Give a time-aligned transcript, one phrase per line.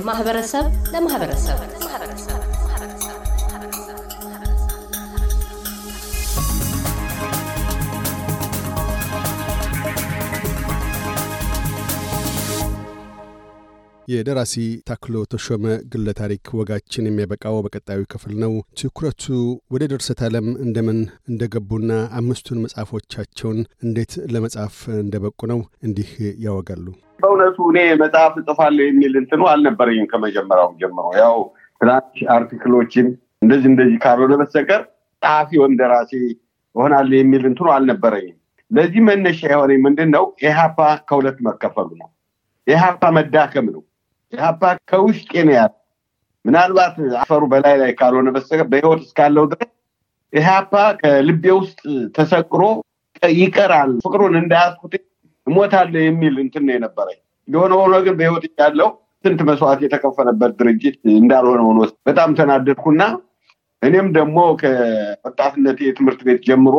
[0.00, 1.58] ከማህበረሰብ ለማህበረሰብ
[14.08, 14.54] የደራሲ
[14.88, 19.24] ታክሎ ተሾመ ግለ ታሪክ ወጋችን የሚያበቃው በቀጣዩ ክፍል ነው። ትኩረቱ
[19.74, 20.98] ወደ ድርሰት ዓለም እንደምን
[21.30, 26.10] እንደገቡና አምስቱን መጽሐፎቻቸውን እንዴት ለመጻፍ እንደበቁ ነው። እንዲህ
[26.46, 26.86] ያወጋሉ።
[27.22, 31.36] በእውነቱ እኔ መጽሐፍ እጽፋለሁ የሚል እንትኑ አልነበረኝም ከመጀመሪያውም ጀምሮ። ያው
[31.80, 33.06] ትናንሽ article ኦችን
[33.42, 34.82] እንደዚህ እንደዚህ ካልሆነ በስተቀር
[35.22, 36.12] ጸሐፊ ወይም ደራሲ
[36.74, 38.36] እሆናለሁ የሚል እንትኑ አልነበረኝም።
[38.70, 40.24] ለዚህ መነሻ የሆነኝ ምንድን ነው?
[40.42, 40.78] ኢህአፓ
[41.08, 42.08] ከሁለት መከፈሉ ነው።
[42.66, 43.82] ኢህአፓ መዳከም ነው።
[44.32, 45.72] ኢህአፓ ከውስጤ ነው ያለ።
[46.44, 49.70] ምናልባት አፈሩ በላይ ላይ ካልሆነ በስተቀር በህይወት እስካለው ድረስ
[50.32, 51.80] ኢህአፓ ከልቤ ውስጥ
[52.16, 52.62] ተሰቅሮ
[53.38, 54.92] ይቀራል። ፍቅሩን እንዳያስኩት
[55.50, 58.88] እሞታለሁ የሚል እንትን ነው የነበረኝ። የሆነ ሆኖ ግን በህይወት ያለው
[59.24, 63.02] ስንት መስዋዕት የተከፈለበት ድርጅት እንዳልሆነ ሆኖ በጣም ተናደድኩና
[63.82, 66.76] እኔም ደግሞ ከወጣትነት የትምህርት ቤት ጀምሮ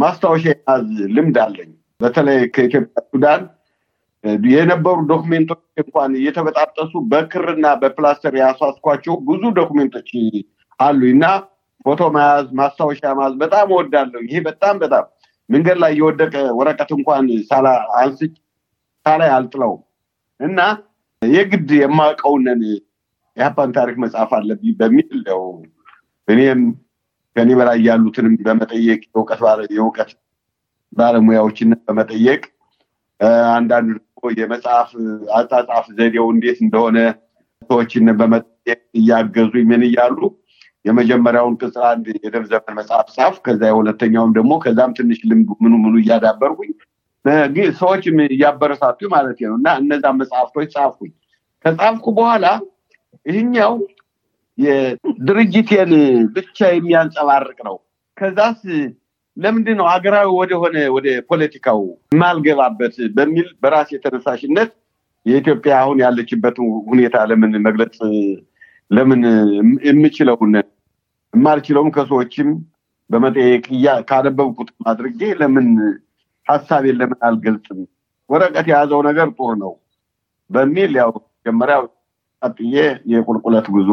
[0.00, 1.70] ማስታወሻ የያዝ ልምድ አለኝ።
[2.00, 3.42] በተለይ ከኢትዮጵያ ሱዳን
[4.50, 10.10] የነበሩ ዶክሜንቶች እንኳን እየተበጣጠሱ በክርና በፕላስተር ያሷስኳቸው ብዙ ዶክሜንቶች
[10.80, 11.24] አሉ እና
[11.84, 15.06] ፎቶ መያዝ፣ ማስታወሻ መያዝ በጣም እወዳለሁ። ይሄ በጣም በጣም
[15.52, 17.66] መንገድ ላይ የወደቀ ወረቀት እንኳን ሳላ
[18.00, 18.34] አንስች
[19.06, 19.80] ሳላይ አልጥለውም።
[20.40, 20.60] እና
[21.22, 22.60] የግድ የማውቀውንን
[23.36, 25.42] የሀፓን ታሪክ መጽሐፍ አለብኝ በሚል ያው
[26.28, 26.60] እኔም
[27.36, 29.00] ከኔ በላይ ያሉትንም በመጠየቅ
[29.70, 30.10] የእውቀት
[30.92, 32.42] ባለሙያዎችን በመጠየቅ
[33.54, 34.90] አንዳንዱ ደግሞ የመጽሐፍ
[35.36, 36.98] አጻጻፍ ዘዴው እንዴት እንደሆነ
[37.70, 40.18] ሰዎችን በመጠየቅ እያገዙ ምን እያሉ
[40.84, 45.94] የመጀመሪያውን ቅጽ አንድ የደም ዘመን መጽሐፍ ጻፍ። ከዛ የሁለተኛውን ደግሞ ከዛም ትንሽ ልምዱ ምኑ ምኑ
[46.02, 46.72] እያዳበርኩኝ
[47.78, 51.12] ሰዎችም እያበረታቱ ማለት ነው እና እነዛ መጽሐፍቶች ጻፍኩኝ።
[51.64, 52.46] ከጻፍኩ በኋላ
[53.26, 53.74] ይህኛው
[54.58, 55.92] የድርጅቴን
[56.34, 57.76] ብቻ የሚያንጸባርቅ ነው።
[58.16, 58.60] ከዛስ
[59.36, 61.78] ለምንድን ነው ሀገራዊ ወደሆነ ወደ ፖለቲካው
[62.12, 64.70] የማልገባበት በሚል በራሴ የተነሳሽነት
[65.26, 66.56] የኢትዮጵያ አሁን ያለችበት
[66.90, 67.96] ሁኔታ ለምን መግለጽ
[68.90, 69.20] ለምን
[69.88, 70.52] የምችለውን
[71.34, 72.48] የማልችለውም ከሰዎችም
[73.10, 73.64] በመጠየቅ
[74.08, 75.66] ካነበብኩት አድርጌ ለምን
[76.46, 77.80] ሀሳቤን ለምን አልገልጽም?
[78.30, 79.72] ወረቀት የያዘው ነገር ጥሩ ነው
[80.50, 81.76] በሚል ያው መጀመሪያ
[82.42, 82.74] ቀጥዬ
[83.12, 83.90] የቁልቁለት ጉዞ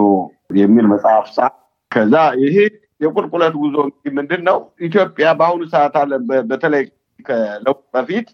[0.59, 1.47] የሚል መጽሐፍ ጻ
[1.91, 2.55] ከዛ ይሄ
[3.01, 3.75] የቁልቁለት ጉዞ
[4.17, 4.57] ምንድን ነው?
[4.87, 6.11] ኢትዮጵያ በአሁኑ ሰዓት አለ
[6.49, 6.83] በተለይ
[7.25, 8.27] ከለውጥ በፊት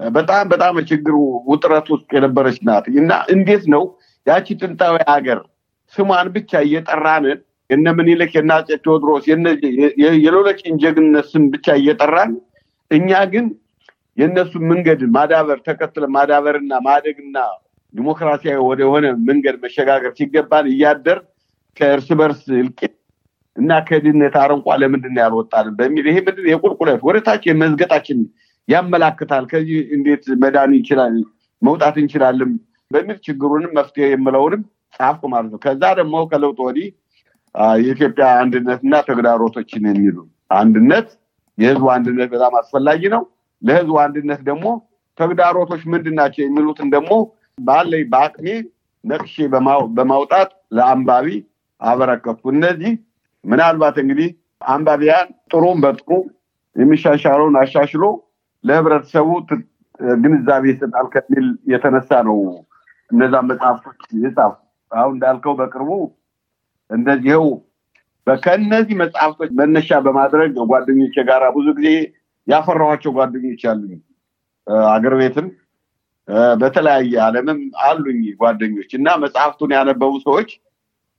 [0.00, 1.14] በጣም በጣም ችግር
[1.50, 3.82] ውጥረት ውስጥ የነበረች ናት እና እንዴት ነው
[4.26, 5.38] ያቺ ጥንታዊ ሀገር
[5.94, 7.38] ስሟን ብቻ እየጠራንን
[7.70, 9.24] የነ ምኒልክ የነ አፄ ቴዎድሮስ
[10.18, 12.32] የሌሎችን ጀግንነት ስም ብቻ እየጠራን
[12.90, 13.46] እኛ ግን
[14.18, 17.36] የእነሱን መንገድ ማዳበር ተከትለ ማዳበርና ማደግና
[17.94, 21.18] ዲሞክራሲያዊ ወደሆነ መንገድ መሸጋገር ሲገባን እያደር
[21.76, 22.94] ከእርስ በርስ እልቂት
[23.56, 28.18] እና ከድህነት አረንቋ ለምንድን ያልወጣልን በሚል ይሄ ምንድን የቁልቁለት ወደታች የመዝገጣችን
[28.68, 31.14] ያመላክታል። ከዚህ እንዴት መዳን ይችላል
[31.62, 32.52] መውጣት እንችላለን
[32.90, 34.62] በሚል ችግሩንም መፍትሄ የምለውንም
[34.94, 36.88] ጻፍኩ ማለት ነው። ከዛ ደግሞ ከለውጥ ወዲህ
[37.80, 40.16] የኢትዮጵያ አንድነት እና ተግዳሮቶችን የሚሉ
[40.56, 41.08] አንድነት
[41.58, 43.22] የህዝቡ አንድነት በጣም አስፈላጊ ነው።
[43.62, 44.66] ለህዝቡ አንድነት ደግሞ
[45.18, 47.12] ተግዳሮቶች ምንድን ናቸው የሚሉትን ደግሞ
[47.58, 48.46] ባለኝ በአቅሜ
[49.04, 49.34] ነቅሼ
[49.96, 51.26] በማውጣት ለአንባቢ
[51.80, 52.92] አበረከቱ። እነዚህ
[53.44, 54.30] ምናልባት እንግዲህ
[54.68, 56.10] አንባቢያን ጥሩም በጥሩ
[56.76, 58.04] የሚሻሻለውን አሻሽሎ
[58.64, 59.28] ለህብረተሰቡ
[60.22, 62.38] ግንዛቤ ይሰጣል ከሚል የተነሳ ነው
[63.10, 64.52] እነዛ መጽሐፍቶች የጻፉ።
[64.90, 65.90] አሁን እንዳልከው በቅርቡ
[66.90, 67.46] እንደዚህው
[68.26, 71.88] ከእነዚህ መጽሐፍቶች መነሻ በማድረግ ጓደኞቼ ጋር ብዙ ጊዜ
[72.46, 74.00] ያፈራኋቸው ጓደኞች አሉኝ።
[74.90, 75.46] አገር ቤትም
[76.60, 80.50] በተለያየ ዓለምም አሉኝ ጓደኞች እና መጽሐፍቱን ያነበቡ ሰዎች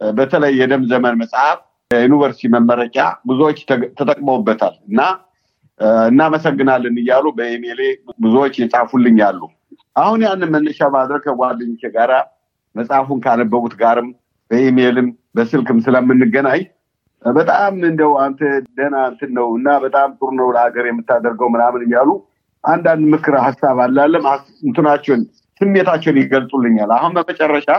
[0.02, 1.60] በተለይ የደም ዘመን መጽሐፍ
[1.92, 3.58] ዩኒቨርሲቲ መመረቂያ ብዙዎች
[3.98, 5.02] ተጠቅመውበታል እና
[6.08, 7.82] እናመሰግናለን እያሉ በኢሜሌ
[8.24, 9.42] ብዙዎች የጻፉልኝ አሉ።
[10.02, 12.14] አሁን ያንን መነሻ ማድረግ ከጓደኞቼ ጋራ
[12.76, 14.10] መጽሐፉን ካነበቡት ጋርም
[14.52, 16.62] በኢሜልም በስልክም ስለምንገናኝ
[17.24, 18.40] በጣም እንደው አንተ
[18.78, 22.10] ደህና እንትን ነው እና በጣም ጥሩ ነው ለሀገር የምታደርገው ምናምን እያሉ
[22.64, 24.26] አንዳንድ ምክር ሀሳብ አላለም
[24.64, 25.22] እንትናቸውን
[25.62, 27.70] ስሜታቸውን ይገልጹልኛል። አሁን በመጨረሻ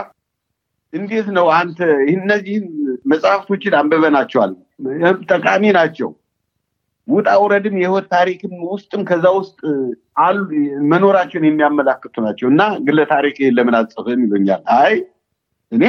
[0.93, 1.79] እንዴት ነው አንተ
[2.13, 2.65] እነዚህን
[3.11, 4.51] መጽሐፍቶችን አንብበናቸዋል፣
[5.29, 6.09] ጠቃሚ ናቸው።
[7.07, 9.57] ውጣ ውረድም የህይወት ታሪክም ውስጥም ከዛ ውስጥ
[10.23, 10.37] አሉ
[10.91, 14.93] መኖራቸውን የሚያመላክቱ ናቸው እና ግለ ታሪክ ለምን አጽፍም ይሉኛል። አይ
[15.73, 15.83] እኔ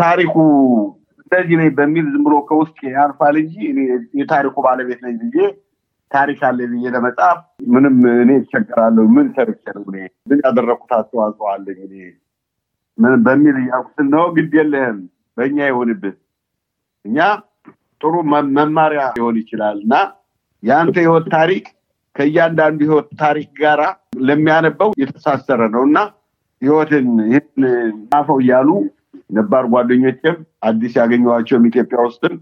[0.00, 0.34] ታሪኩ
[1.22, 3.54] እንደዚህ ነኝ በሚል ዝም ብሎ ከውስጥ ያልፋል እንጂ
[4.20, 5.46] የታሪኩ ባለቤት ነኝ ብዬ
[6.10, 7.38] ታሪክ አለ ብዬ ለመጻፍ
[7.72, 9.96] ምንም እኔ ይቸገራለሁ። ምን ሰርቼ ነው እኔ
[10.30, 11.94] ምን ያደረኩት አስተዋጽኦ አለኝ እኔ
[13.24, 14.98] በሚል እያልኩትን ነው። ግድ የለህም
[15.36, 16.14] በእኛ ይሆንብህ
[17.04, 17.18] እኛ
[18.00, 18.14] ጥሩ
[18.58, 19.94] መማሪያ ሊሆን ይችላል እና
[20.62, 21.64] የአንተ ህይወት ታሪክ
[22.16, 23.82] ከእያንዳንዱ ህይወት ታሪክ ጋራ
[24.22, 25.98] ለሚያነበው የተሳሰረ ነው እና
[26.62, 27.64] ህይወትን ይህን
[28.10, 28.68] ጻፈው እያሉ
[29.30, 32.34] ነባር ጓደኞችም አዲስ ያገኘኋቸውም ኢትዮጵያ ውስጥም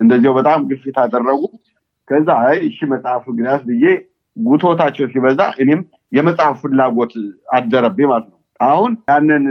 [0.00, 1.42] እንደዚያው በጣም ግፊት አደረጉ።
[2.08, 3.84] ከዛ አይ እሺ መጽሐፍ ግናስ ብዬ
[4.36, 5.80] ጉቶታቸው ሲበዛ እኔም
[6.12, 7.14] የመጽሐፍ ፍላጎት
[7.54, 9.44] አደረብኝ ማለት ነው። አሁን ያንን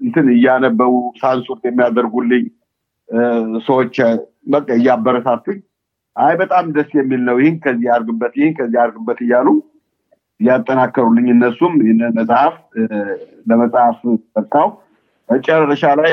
[0.00, 2.44] እንትን እያነበቡ ሳንሱር የሚያደርጉልኝ
[3.66, 3.96] ሰዎች
[4.52, 5.58] በቃ እያበረታቱኝ
[6.16, 9.48] አይ በጣም ደስ የሚል ነው፣ ይህን ከዚህ አርግበት፣ ይህን ከዚህ አርግበት እያሉ
[10.40, 12.54] እያጠናከሩልኝ እነሱም ይህንን መጽሐፍ
[13.50, 13.98] ለመጽሐፍ
[14.36, 14.68] በቃው።
[15.30, 16.12] መጨረሻ ላይ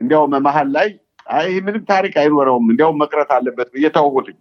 [0.00, 0.88] እንዲያውም መሀል ላይ
[1.36, 4.36] አይ ምንም ታሪክ አይኖረውም እንዲያውም መቅረት አለበት ብዬ ተውኩትኝ።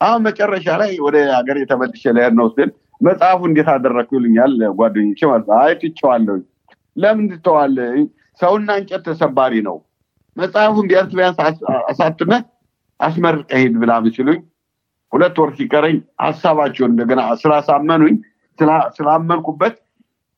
[0.00, 2.70] አሁን መጨረሻ ላይ ወደ ሀገር የተመልሼ ልሄድ ነው ስል
[3.00, 6.36] መጽሐፉ እንዴት አደረግኩ ይሉኛል ጓደኞቼ ማለት አይ ትቼዋለሁ።
[6.96, 7.94] ለምን ትተዋለህ?
[8.40, 9.76] ሰውና እንጨት ተሰባሪ ነው።
[10.36, 11.38] መጽሐፉን ቢያንስ ቢያንስ
[11.90, 12.42] አሳትመህ
[13.00, 14.40] አስመርቀህ ሂድ ብላ ሲሉኝ
[15.12, 18.14] ሁለት ወር ሲቀረኝ ሀሳባቸውን እንደገና ስላሳመኑኝ
[18.96, 19.76] ስላመንኩበት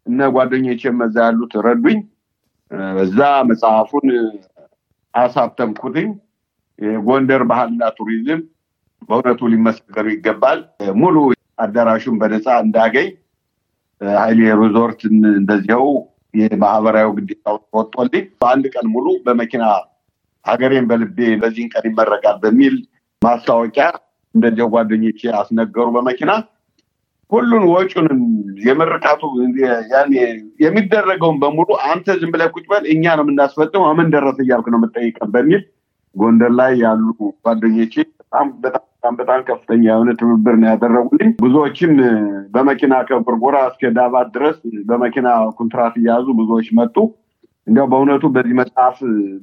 [0.06, 1.98] እነ ጓደኞቼ እዛ ያሉት ረዱኝ።
[2.70, 3.18] በዛ
[3.48, 4.08] መጽሐፉን
[5.14, 6.08] አሳተምኩትኝ።
[6.78, 8.40] የጎንደር ባህልና ቱሪዝም
[9.02, 10.58] በእውነቱ ሊመሰገኑ ይገባል።
[10.98, 11.16] ሙሉ
[11.58, 13.08] አዳራሹን በነፃ እንዳገኝ
[14.16, 15.86] ሀይሌ ሪዞርት እንደዚያው
[16.34, 17.44] የማህበራዊ ግዴታ
[17.76, 19.64] ወጥቶልኝ በአንድ ቀን ሙሉ በመኪና
[20.44, 22.74] ሀገሬን በልቤ በዚህን ቀን ይመረቃል በሚል
[23.22, 23.86] ማስታወቂያ
[24.34, 26.32] እንደዚያው ጓደኞቼ አስነገሩ በመኪና
[27.32, 28.20] ሁሉን ወጩንም
[28.64, 29.22] የምርቃቱ
[30.64, 35.30] የሚደረገውን በሙሉ አንተ ዝም ብለህ ቁጭ በል እኛ ነው የምናስፈጽመው ምን ደረሰ እያልክ ነው የምጠይቀን
[35.34, 35.62] በሚል
[36.16, 37.06] ጎንደር ላይ ያሉ
[37.44, 38.82] ጓደኞቼ በጣም በጣም
[39.18, 41.92] በጣም ከፍተኛ የሆነ ትብብር ነው ያደረጉልኝ። ብዙዎችም
[42.54, 44.56] በመኪና ከጎርጎራ እስከ ዳባት ድረስ
[44.88, 45.28] በመኪና
[45.58, 46.96] ኮንትራት እያያዙ ብዙዎች መጡ።
[47.66, 48.96] እንዲያው በእውነቱ በዚህ መጽሐፍ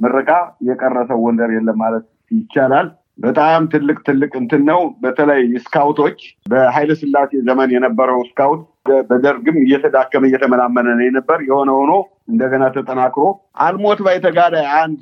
[0.04, 0.30] ምረቃ
[0.68, 2.88] የቀረ ሰው ጎንደር የለም ማለት ይቻላል።
[3.20, 6.20] በጣም ትልቅ ትልቅ እንትን ነው። በተለይ ስካውቶች
[6.50, 8.64] በኃይለ ስላሴ ዘመን የነበረው ስካውት
[9.10, 11.92] በደርግም እየተዳከመ እየተመናመነ ነው የነበር። የሆነ ሆኖ
[12.32, 13.26] እንደገና ተጠናክሮ
[13.66, 15.02] አልሞት ባይ ተጋዳይ አንድ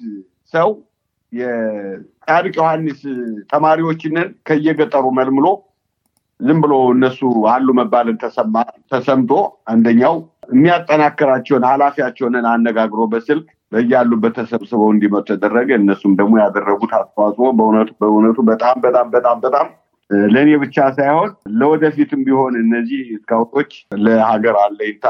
[0.53, 0.69] ሰው
[1.33, 3.01] የጻድቅ ዮሐንስ
[3.51, 5.47] ተማሪዎችንን ከየገጠሩ መልምሎ
[6.39, 7.19] ዝም ብሎ እነሱ
[7.51, 8.15] አሉ መባልን
[8.91, 9.31] ተሰምቶ
[9.71, 10.15] አንደኛው
[10.53, 18.75] የሚያጠናክራቸውን ኃላፊያቸውንን አነጋግሮ በስልክ በያሉበት ተሰብስበው እንዲመጡ ተደረገ። እነሱም ደግሞ ያደረጉት አስተዋጽኦ በእውነቱ በእውነቱ በጣም
[18.85, 19.68] በጣም በጣም በጣም
[20.29, 21.29] ለእኔ ብቻ ሳይሆን
[21.59, 23.71] ለወደፊትም ቢሆን እነዚህ ስካውቶች
[24.01, 25.06] ለሀገር አለኝታ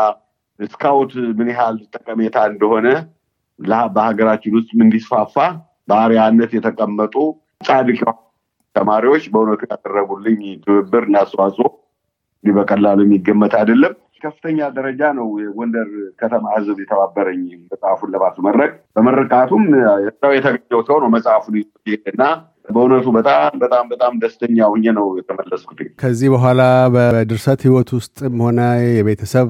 [0.69, 2.88] ስካውት ምን ያህል ጠቀሜታ እንደሆነ
[3.96, 5.36] በሀገራችን ውስጥ እንዲስፋፋ
[5.88, 7.16] በአርያነት የተቀመጡ
[7.66, 8.00] ጻድቅ
[8.75, 11.68] ተማሪዎች በእውነቱ ያደረጉልኝ ትብብር እና አስተዋጽኦ
[12.44, 13.94] እንዲህ በቀላሉ የሚገመት አይደለም።
[14.24, 15.90] ከፍተኛ ደረጃ ነው የጎንደር
[16.22, 19.64] ከተማ ህዝብ የተባበረኝ መጽሐፉን ለማስመረቅ። በመረቃቱም
[20.04, 21.56] እዛው የተገኘው ሰው ነው መጽሐፉን
[22.12, 22.24] እና
[22.68, 26.62] በእውነቱ በጣም በጣም በጣም ደስተኛ ሁኜ ነው የተመለስኩት። ከዚህ በኋላ
[26.96, 28.60] በድርሰት ህይወት ውስጥም ሆነ
[28.98, 29.50] የቤተሰብ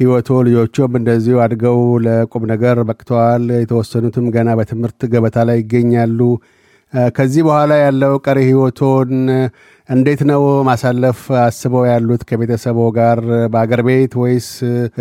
[0.00, 6.20] ህይወቶ ልጆቹም እንደዚሁ አድገው ለቁም ነገር በቅተዋል። የተወሰኑትም ገና በትምህርት ገበታ ላይ ይገኛሉ።
[7.16, 9.12] ከዚህ በኋላ ያለው ቀሪ ህይወቶን
[9.92, 12.22] እንዴት ነው ማሳለፍ አስበው ያሉት?
[12.28, 13.18] ከቤተሰቦ ጋር
[13.52, 14.48] በአገር ቤት ወይስ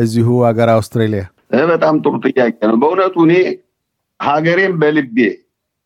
[0.04, 1.24] እዚሁ አገር አውስትራሊያ?
[1.72, 3.34] በጣም ጥሩ ጥያቄ ነው። በእውነቱ እኔ
[4.20, 5.18] ሀገሬን በልቤ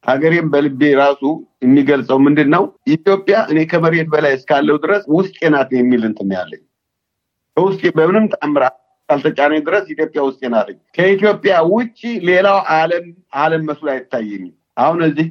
[0.05, 1.21] ሀገሬን በልቤ ራሱ
[1.65, 2.63] የሚገልጸው ምንድን ነው?
[2.95, 6.63] ኢትዮጵያ እኔ ከመሬት በላይ እስካለው ድረስ ውስጤ ናት የሚል እንትን ያለኝ
[7.57, 8.63] ውስጤ በምንም ተአምር
[9.09, 13.05] ካልተጫነኝ ድረስ ኢትዮጵያ ውስጤ ናት። ከኢትዮጵያ ውጭ ሌላው ዓለም
[13.39, 15.27] ዓለም መስሎ አይታየኝም። አሁን እዚህ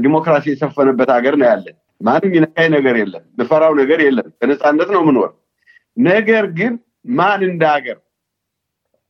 [0.00, 5.30] ዲሞክራሲ የሰፈነበት ሀገር ነው ያለን። ማንም ይነካኝ ነገር የለም፣ ምፈራው ነገር የለም። በነፃነት ነው ምኖር።
[5.96, 6.72] ነገር ግን
[7.18, 7.98] ማን እንደ ሀገር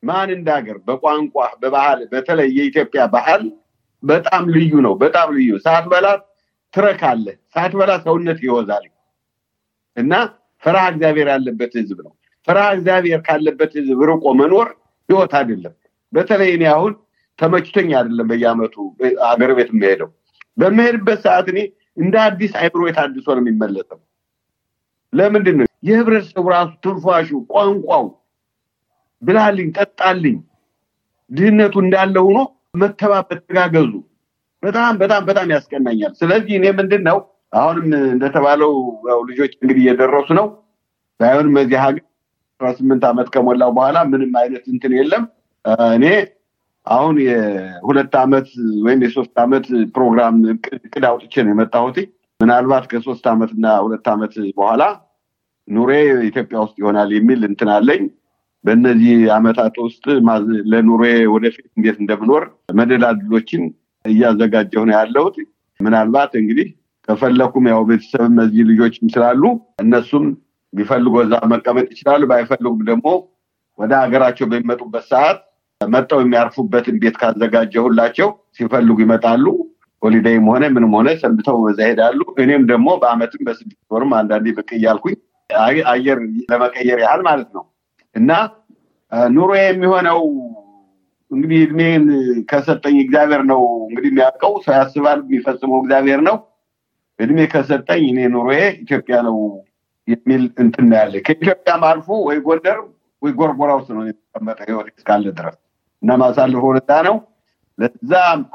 [0.03, 3.43] ማን እንደ ሀገር በቋንቋ በባህል በተለይ የኢትዮጵያ ባህል
[4.03, 6.07] በጣም ልዩ ነው። በጣም ልዩ ሳትበላ
[6.75, 8.85] ትረካለ፣ ሳትበላ ሰውነት ይወዛል
[9.97, 10.13] እና
[10.63, 12.13] ፍርሃ እግዚአብሔር ያለበት ህዝብ ነው።
[12.49, 14.69] ፍርሃ እግዚአብሔር ካለበት ህዝብ ርቆ መኖር
[15.09, 15.75] ህይወት አይደለም።
[16.13, 16.93] በተለይ እኔ አሁን
[17.39, 18.75] ተመችቶኝ አይደለም በየአመቱ
[19.29, 20.09] አገር ቤት የሚሄደው
[20.57, 21.59] በምሄድበት ሰዓት እኔ
[21.99, 23.99] እንደ አዲስ አይምሮ የታድሶ ነው የሚመለሰው።
[25.13, 28.05] ለምንድን ነው የህብረተሰቡ ራሱ ትንፋሹ፣ ቋንቋው
[29.23, 30.37] ብላልኝ፣ ጠጣልኝ
[31.31, 32.39] ድህነቱ እንዳለ ሆኖ
[32.81, 33.93] መተባበር፣ ተጋገዙ
[34.63, 37.19] በጣም በጣም በጣም ያስቀናኛል። ስለዚህ እኔ ምንድን ነው
[37.55, 38.73] አሁንም እንደተባለው
[39.29, 40.47] ልጆች እንግዲህ እየደረሱ ነው።
[41.21, 42.05] ባይሆንም በዚህ ሀገር
[42.61, 45.25] አስራ ስምንት ዓመት ከሞላው በኋላ ምንም አይነት እንትን የለም።
[45.95, 46.05] እኔ
[46.89, 48.49] አሁን የሁለት ዓመት
[48.85, 49.65] ወይም የሶስት ዓመት
[49.97, 50.37] ፕሮግራም
[50.79, 51.97] እቅድ አውጥቼ ነው የመጣሁት።
[52.41, 54.83] ምናልባት ከሶስት ዓመት እና ሁለት ዓመት በኋላ
[55.69, 55.91] ኑሬ
[56.29, 58.03] ኢትዮጵያ ውስጥ ይሆናል የሚል እንትን አለኝ።
[58.65, 60.05] በእነዚህ አመታት ውስጥ
[60.73, 61.03] ለኑሮ
[61.35, 62.45] ወደፊት እንዴት እንደምኖር
[62.79, 63.63] መደላድሎችን
[64.05, 65.37] እያዘጋጀሁ ነው ያለሁት።
[65.81, 66.69] ምናልባት እንግዲህ
[67.09, 69.43] ከፈለኩም ያው ቤተሰብ እነዚህ ልጆችም ስላሉ
[69.83, 70.25] እነሱም
[70.73, 73.07] ቢፈልጉ እዛ መቀመጥ ይችላሉ። ባይፈልጉም ደግሞ
[73.79, 75.39] ወደ ሀገራቸው በሚመጡበት ሰዓት
[75.81, 79.45] መጠው የሚያርፉበትን ቤት ካዘጋጀሁላቸው ሲፈልጉ ይመጣሉ።
[80.03, 85.17] ሆሊዴይም ሆነ ምንም ሆነ ሰንብተው በዛ ሄዳሉ። እኔም ደግሞ በአመትም በስድስት ወርም አንዳንዴ ብቅ እያልኩኝ
[85.93, 87.65] አየር ለመቀየር ያህል ማለት ነው
[88.15, 88.31] እና
[89.33, 90.21] ኑሮ የሚሆነው
[91.31, 92.05] እንግዲህ እድሜን
[92.51, 96.37] ከሰጠኝ እግዚአብሔር ነው እንግዲህ የሚያውቀው። ሰው ያስባል፣ የሚፈጽመው እግዚአብሔር ነው።
[97.19, 99.39] እድሜ ከሰጠኝ እኔ ኑሮዬ ኢትዮጵያ ነው
[100.09, 102.79] የሚል እንትን ያለ ከኢትዮጵያም አልፎ ወይ ጎንደር
[103.23, 105.57] ወይ ጎርጎራ ውስጥ ነው የተቀመጠ ህይወት እስካለ ድረስ
[106.03, 107.17] እና ማሳለፍ ወረዳ ነው።
[107.79, 108.13] ለዛ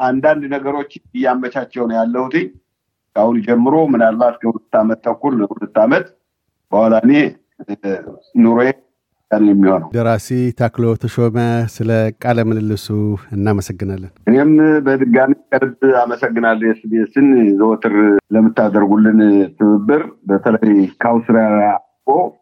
[0.08, 2.36] አንዳንድ ነገሮች እያመቻቸው ነው ያለሁት
[3.16, 6.06] ከአሁን ጀምሮ ምናልባት ከሁለት ዓመት ተኩል ሁለት ዓመት
[6.72, 7.14] በኋላ እኔ
[8.44, 8.70] ኑሮዬ
[9.32, 10.28] የሚሆነው። ደራሲ
[10.60, 11.38] ታክሎ ተሾመ
[11.74, 11.90] ስለ
[12.24, 12.88] ቃለ ምልልሱ
[13.32, 14.52] እናመሰግናለን። እኔም
[14.86, 17.28] በድጋሚ ከልብ አመሰግናለሁ። ኤስቢኤስን
[17.60, 17.96] ዘወትር
[18.36, 19.22] ለምታደርጉልን
[19.58, 21.72] ትብብር በተለይ ከአውስትራሊያ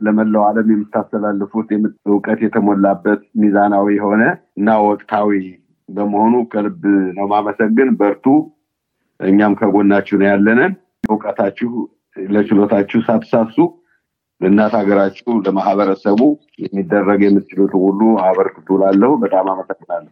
[0.06, 1.70] ለመላው ዓለም የምታስተላልፉት
[2.08, 4.24] እውቀት የተሞላበት ሚዛናዊ የሆነ
[4.58, 5.32] እና ወቅታዊ
[5.89, 6.84] በመሆኑ ከልብ
[7.18, 8.25] ነው ማመሰግን። በርቱ።
[9.20, 10.74] እኛም ከጎናችሁ ነው ያለንን።
[11.10, 11.70] እውቀታችሁ
[12.27, 13.58] ለችሎታችሁ ሳትሳሱ
[14.41, 16.22] ለእናት ሀገራችሁ ለማህበረሰቡ
[16.62, 20.12] የሚደረግ የምትችሉት ሁሉ አበርክቱ እላለሁ በጣም አመሰግናለሁ።